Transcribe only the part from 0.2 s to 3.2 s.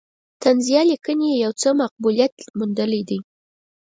طنزیه لیکنې یې یو څه مقبولیت موندلی دی.